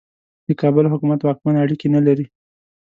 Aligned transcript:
د 0.47 0.49
کابل 0.61 0.85
حکومت 0.93 1.19
واکمن 1.21 1.55
اړیکې 1.63 1.87
نه 1.95 2.01
لري. 2.07 2.25